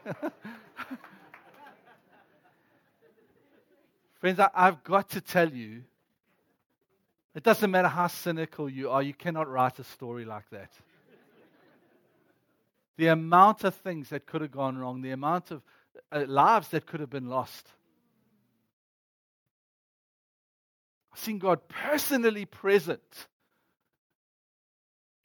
Friends, 4.20 4.38
I, 4.38 4.50
have 4.54 4.84
got 4.84 5.10
to 5.12 5.22
tell 5.22 5.50
you, 5.50 5.84
it 7.34 7.44
doesn't 7.44 7.72
matter 7.72 7.88
how 7.88 8.08
cynical 8.08 8.70
you 8.70 8.90
are, 8.90 9.02
you 9.02 9.14
cannot 9.14 9.50
write 9.50 9.80
a 9.80 9.84
story 9.86 10.26
like 10.26 10.50
that. 10.50 10.72
the 12.98 13.08
amount 13.08 13.64
of 13.64 13.76
things 13.76 14.10
that 14.10 14.26
could 14.26 14.42
have 14.42 14.52
gone 14.52 14.78
wrong, 14.78 15.02
the 15.02 15.12
amount 15.12 15.52
of 15.52 15.62
uh, 16.12 16.26
lives 16.28 16.68
that 16.70 16.86
could 16.86 17.00
have 17.00 17.10
been 17.10 17.30
lost. 17.30 17.70
I've 21.14 21.20
seen 21.20 21.40
God 21.40 21.68
personally 21.70 22.44
present. 22.44 23.28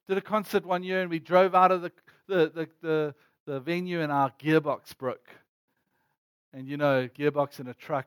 Did 0.06 0.18
a 0.18 0.20
concert 0.20 0.64
one 0.64 0.84
year 0.84 1.00
and 1.00 1.10
we 1.10 1.18
drove 1.18 1.54
out 1.54 1.72
of 1.72 1.82
the, 1.82 1.92
the, 2.28 2.52
the, 2.54 2.68
the, 2.80 3.14
the 3.46 3.60
venue 3.60 4.02
and 4.02 4.12
our 4.12 4.30
gearbox 4.40 4.96
broke. 4.96 5.30
And 6.52 6.68
you 6.68 6.76
know, 6.76 7.08
gearbox 7.08 7.58
in 7.58 7.66
a 7.66 7.74
truck. 7.74 8.06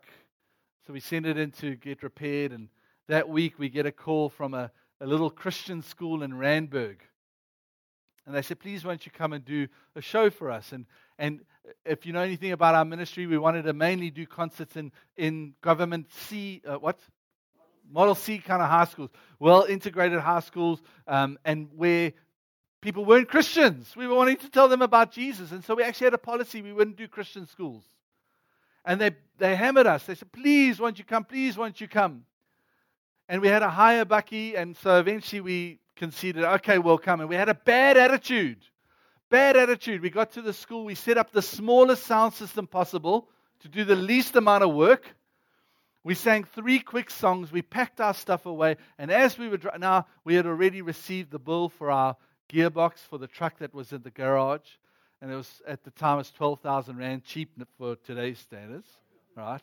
So 0.88 0.94
we 0.94 1.01
sent 1.01 1.25
it 1.25 1.38
in 1.38 1.51
to 1.51 1.75
get 1.75 2.01
repaired. 2.01 2.53
And 2.53 2.70
that 3.10 3.27
week 3.27 3.60
we 3.60 3.67
get 3.67 3.86
a 3.86 3.91
call 3.91 4.29
from 4.29 4.53
a, 4.53 4.72
a 5.01 5.06
little 5.06 5.29
Christian 5.29 5.82
school 5.82 6.24
in 6.24 6.34
Randburg. 6.34 7.00
And 8.25 8.34
they 8.34 8.41
said, 8.41 8.62
please, 8.62 8.86
won't 8.86 9.06
you 9.06 9.12
come 9.12 9.34
and 9.34 9.44
do 9.44 9.67
a 9.98 10.01
show 10.01 10.29
for 10.29 10.50
us? 10.50 10.72
And, 10.72 10.86
and 11.20 11.41
if 11.86 12.06
you 12.06 12.13
know 12.13 12.22
anything 12.22 12.53
about 12.53 12.74
our 12.74 12.86
ministry, 12.86 13.27
we 13.27 13.38
wanted 13.38 13.63
to 13.63 13.74
mainly 13.74 14.10
do 14.10 14.25
concerts 14.25 14.77
in, 14.77 14.94
in 15.17 15.56
government 15.62 16.08
C, 16.10 16.62
uh, 16.65 16.75
what? 16.75 17.00
Model 17.89 18.15
C 18.15 18.38
kind 18.38 18.62
of 18.62 18.70
high 18.70 18.86
schools, 18.86 19.10
well 19.39 19.63
integrated 19.63 20.20
high 20.20 20.41
schools, 20.41 20.82
um, 21.08 21.38
and 21.44 21.67
where 21.75 22.13
people 22.82 23.03
weren't 23.03 23.27
Christians. 23.27 23.94
We 23.96 24.08
were 24.08 24.15
wanting 24.15 24.38
to 24.38 24.50
tell 24.50 24.70
them 24.70 24.82
about 24.82 25.12
Jesus. 25.12 25.51
And 25.51 25.63
so 25.63 25.75
we 25.75 25.84
actually 25.84 26.06
had 26.06 26.13
a 26.13 26.17
policy 26.17 26.62
we 26.62 26.74
wouldn't 26.74 26.98
do 26.98 27.10
Christian 27.10 27.46
schools. 27.46 27.84
And 28.88 29.01
they, 29.01 29.12
they 29.38 29.53
hammered 29.56 29.86
us. 29.86 30.06
They 30.06 30.15
said, 30.15 30.32
please, 30.32 30.79
won't 30.79 30.98
you 30.98 31.03
come? 31.03 31.25
Please, 31.25 31.58
won't 31.58 31.82
you 31.82 31.89
come? 31.89 32.24
And 33.27 33.41
we 33.41 33.50
had 33.50 33.62
a 33.62 33.70
higher 33.70 34.06
bucky. 34.06 34.56
And 34.56 34.77
so 34.77 34.98
eventually 34.98 35.41
we 35.41 35.79
conceded, 35.98 36.44
okay, 36.44 36.77
we'll 36.79 36.98
come. 36.98 37.20
And 37.20 37.27
we 37.27 37.36
had 37.36 37.50
a 37.50 37.53
bad 37.53 37.98
attitude. 37.98 38.60
Bad 39.29 39.58
attitude. 39.58 40.01
We 40.01 40.10
got 40.10 40.32
to 40.32 40.41
the 40.41 40.53
school. 40.53 40.86
We 40.86 40.96
set 40.96 41.17
up 41.17 41.34
the 41.34 41.41
smallest 41.41 42.03
sound 42.03 42.34
system 42.34 42.65
possible 42.65 43.27
to 43.60 43.67
do 43.67 43.84
the 43.84 43.98
least 43.98 44.38
amount 44.38 44.63
of 44.63 44.74
work. 44.74 45.13
We 46.06 46.15
sang 46.15 46.46
three 46.46 46.79
quick 46.79 47.10
songs. 47.10 47.51
We 47.51 47.62
packed 47.62 48.00
our 48.00 48.13
stuff 48.13 48.46
away. 48.46 48.77
And 48.98 49.12
as 49.12 49.38
we 49.38 49.50
were 49.50 49.58
driving 49.58 49.82
now, 49.82 50.08
we 50.24 50.36
had 50.36 50.46
already 50.46 50.82
received 50.82 51.32
the 51.32 51.39
bill 51.39 51.67
for 51.67 51.91
our 51.91 52.15
gearbox 52.50 53.00
for 53.00 53.17
the 53.17 53.27
truck 53.27 53.58
that 53.58 53.74
was 53.74 53.91
in 53.91 54.03
the 54.03 54.12
garage. 54.12 54.77
And 55.22 55.32
it 55.32 55.36
was 55.36 55.62
at 55.68 55.84
the 55.84 55.92
time 55.92 56.16
it 56.16 56.20
was 56.20 56.32
12,000 56.32 56.98
Rand, 56.98 57.24
cheap 57.24 57.52
for 57.78 57.96
today's 57.96 58.40
standards, 58.40 58.88
right? 59.36 59.62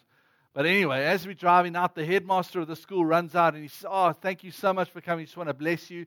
But 0.52 0.66
anyway, 0.66 1.04
as 1.04 1.26
we're 1.26 1.34
driving 1.34 1.76
out, 1.76 1.94
the 1.94 2.04
headmaster 2.04 2.60
of 2.60 2.68
the 2.68 2.76
school 2.76 3.04
runs 3.04 3.34
out 3.34 3.54
and 3.54 3.62
he 3.62 3.68
says, 3.68 3.86
Oh, 3.90 4.12
thank 4.12 4.44
you 4.44 4.50
so 4.50 4.72
much 4.72 4.90
for 4.90 5.00
coming. 5.00 5.26
Just 5.26 5.36
want 5.36 5.48
to 5.48 5.54
bless 5.54 5.90
you. 5.90 6.06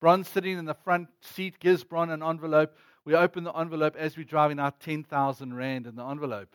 Bron's 0.00 0.28
sitting 0.28 0.56
in 0.56 0.64
the 0.64 0.74
front 0.74 1.08
seat, 1.20 1.58
gives 1.58 1.82
Bron 1.82 2.10
an 2.10 2.22
envelope. 2.22 2.76
We 3.04 3.14
open 3.14 3.42
the 3.44 3.52
envelope 3.52 3.96
as 3.96 4.16
we're 4.16 4.24
driving 4.24 4.60
out 4.60 4.80
10,000 4.80 5.54
Rand 5.54 5.86
in 5.86 5.96
the 5.96 6.04
envelope. 6.04 6.54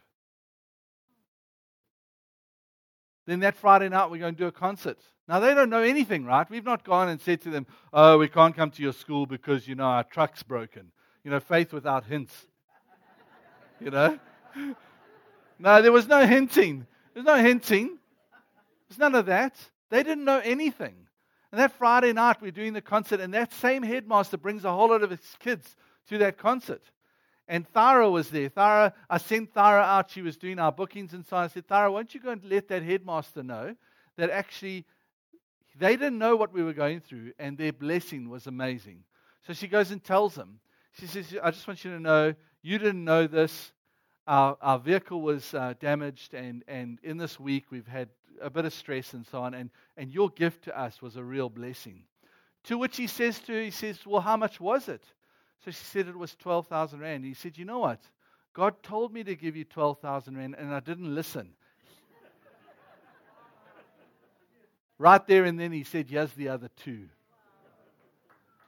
Then 3.26 3.40
that 3.42 3.56
Friday 3.56 3.90
night, 3.90 4.12
we're 4.12 4.20
going 4.20 4.36
to 4.36 4.40
do 4.40 4.48
a 4.48 4.52
concert. 4.52 5.00
Now, 5.28 5.40
they 5.40 5.54
don't 5.54 5.70
know 5.70 5.82
anything, 5.82 6.26
right? 6.26 6.50
We've 6.50 6.64
not 6.64 6.84
gone 6.84 7.08
and 7.08 7.22
said 7.22 7.42
to 7.42 7.50
them, 7.50 7.66
oh, 7.94 8.18
we 8.18 8.28
can't 8.28 8.56
come 8.56 8.72
to 8.72 8.84
your 8.84 8.92
school 8.92 9.26
because, 9.26 9.68
you 9.68 9.76
know, 9.76 9.86
our 9.86 10.04
truck's 10.04 10.44
broken. 10.44 10.92
You 11.24 11.32
know, 11.32 11.39
faith 11.39 11.72
without 11.74 12.06
hints. 12.06 12.34
You 13.80 13.92
know? 13.92 14.20
No, 15.60 15.82
there 15.82 15.92
was 15.92 16.08
no 16.08 16.25
hinting. 16.25 16.86
There's 17.13 17.25
no 17.25 17.38
hinting. 17.38 17.98
There's 18.89 19.00
none 19.00 19.15
of 19.15 19.27
that. 19.27 19.56
They 19.89 20.03
didn't 20.03 20.25
know 20.25 20.42
anything. 20.44 20.96
And 21.51 21.60
that 21.60 21.72
Friday 21.74 22.13
night, 22.13 22.42
we're 22.42 22.51
doing 22.51 22.74
the 22.74 22.82
concert, 22.82 23.20
and 23.20 23.34
that 23.34 23.53
same 23.53 23.84
headmaster 23.84 24.38
brings 24.38 24.65
a 24.65 24.72
whole 24.72 24.89
lot 24.89 25.03
of 25.03 25.12
his 25.12 25.38
kids 25.39 25.75
to 26.10 26.18
that 26.18 26.38
concert. 26.38 26.82
And 27.48 27.68
Thara 27.68 28.10
was 28.10 28.30
there. 28.30 28.50
Thara, 28.50 28.94
I 29.10 29.18
sent 29.18 29.53
Thara 29.53 29.82
out. 29.82 30.10
She 30.10 30.22
was 30.22 30.38
doing 30.38 30.60
our 30.60 30.72
bookings 30.72 31.13
and 31.13 31.25
so 31.25 31.38
on. 31.38 31.44
I 31.44 31.48
said, 31.48 31.68
Thara, 31.68 31.92
won't 31.92 32.13
you 32.13 32.22
go 32.22 32.32
and 32.32 32.44
let 32.44 32.70
that 32.70 32.84
headmaster 32.84 33.44
know 33.44 33.75
that 34.18 34.30
actually 34.30 34.86
they 35.77 35.96
didn't 35.96 36.18
know 36.18 36.36
what 36.36 36.53
we 36.53 36.63
were 36.63 36.74
going 36.74 37.01
through, 37.01 37.34
and 37.38 37.58
their 37.58 37.74
blessing 37.74 38.30
was 38.30 38.48
amazing. 38.48 39.03
So 39.46 39.53
she 39.53 39.68
goes 39.68 39.92
and 39.92 40.03
tells 40.03 40.36
them. 40.36 40.60
She 41.00 41.08
says, 41.08 41.36
I 41.42 41.52
just 41.52 41.68
want 41.68 41.84
you 41.84 41.92
to 41.92 42.00
know 42.00 42.34
you 42.62 42.78
didn't 42.78 43.04
know 43.04 43.28
this. 43.28 43.72
Our, 44.26 44.58
our 44.62 44.80
vehicle 44.80 45.22
was 45.22 45.54
uh, 45.54 45.74
damaged, 45.80 46.34
and, 46.34 46.64
and 46.68 47.00
in 47.04 47.18
this 47.18 47.40
week 47.40 47.66
we've 47.72 47.88
had 47.88 48.10
a 48.42 48.50
bit 48.50 48.66
of 48.66 48.74
stress 48.74 49.14
and 49.14 49.26
so 49.26 49.42
on, 49.42 49.54
and, 49.54 49.70
and 49.98 50.12
your 50.12 50.30
gift 50.30 50.64
to 50.66 50.80
us 50.80 51.02
was 51.02 51.18
a 51.18 51.24
real 51.24 51.50
blessing. 51.50 52.04
To 52.66 52.78
which 52.78 52.96
he 52.96 53.08
says 53.08 53.40
to 53.40 53.54
her, 53.54 53.62
he 53.62 53.72
says, 53.72 54.06
Well, 54.06 54.22
how 54.22 54.38
much 54.38 54.60
was 54.60 54.88
it? 54.88 55.04
So 55.66 55.72
she 55.72 55.84
said 55.84 56.08
it 56.08 56.18
was 56.18 56.36
12,000 56.36 57.00
Rand. 57.00 57.26
He 57.26 57.34
said, 57.34 57.58
You 57.58 57.66
know 57.66 57.80
what? 57.80 58.00
God 58.54 58.82
told 58.84 59.14
me 59.14 59.24
to 59.24 59.36
give 59.36 59.56
you 59.56 59.66
12,000 59.66 60.38
Rand, 60.38 60.56
and 60.58 60.74
I 60.74 60.80
didn't 60.80 61.14
listen. 61.14 61.50
right 64.98 65.26
there 65.28 65.44
and 65.44 65.60
then 65.60 65.72
he 65.72 65.84
said, 65.84 66.10
Here's 66.10 66.34
the 66.34 66.50
other 66.50 66.70
two. 66.78 67.10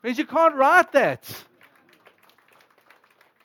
Friends, 0.01 0.17
you 0.17 0.25
can't 0.25 0.55
write 0.55 0.91
that. 0.91 1.23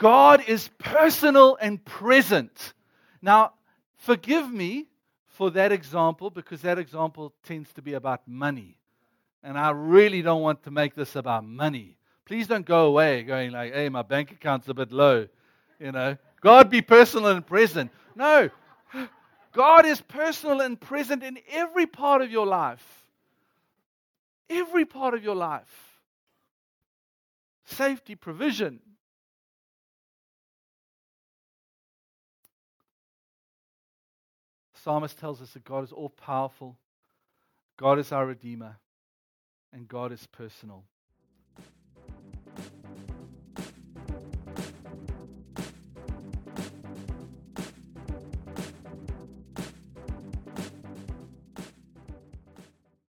God 0.01 0.43
is 0.49 0.71
personal 0.79 1.59
and 1.61 1.85
present. 1.85 2.73
Now, 3.21 3.53
forgive 3.99 4.51
me 4.51 4.87
for 5.27 5.51
that 5.51 5.73
example 5.73 6.31
because 6.31 6.63
that 6.63 6.79
example 6.79 7.35
tends 7.43 7.71
to 7.75 7.83
be 7.83 7.93
about 7.93 8.27
money. 8.27 8.79
And 9.43 9.59
I 9.59 9.73
really 9.73 10.23
don't 10.23 10.41
want 10.41 10.63
to 10.63 10.71
make 10.71 10.95
this 10.95 11.17
about 11.17 11.45
money. 11.45 11.99
Please 12.25 12.47
don't 12.47 12.65
go 12.65 12.87
away 12.87 13.25
going 13.25 13.51
like, 13.51 13.75
hey, 13.75 13.91
my 13.91 14.01
bank 14.01 14.33
account's 14.33 14.69
a 14.69 14.75
bit 14.75 14.91
low. 14.91 15.29
You 15.79 15.93
know, 15.93 16.17
God 16.41 16.71
be 16.71 16.81
personal 16.81 17.27
and 17.27 17.47
present. 17.47 17.91
No, 18.17 18.49
God 19.53 19.85
is 19.85 20.01
personal 20.01 20.63
and 20.63 20.81
present 20.81 21.23
in 21.23 21.39
every 21.51 21.87
part 21.87 22.23
of 22.23 22.31
your 22.31 22.47
life. 22.47 22.83
Every 24.49 24.87
part 24.87 25.13
of 25.13 25.23
your 25.23 25.37
life. 25.37 26.01
Safety, 27.67 28.15
provision, 28.15 28.81
psalmist 34.83 35.19
tells 35.19 35.41
us 35.43 35.51
that 35.51 35.65
God 35.65 35.85
is 35.85 35.93
all 35.93 36.09
powerful, 36.09 36.77
God 37.77 37.99
is 37.99 38.13
our 38.13 38.27
Redeemer, 38.27 38.77
and 39.73 39.89
God 39.89 40.13
is 40.13 40.27
personal. 40.27 40.85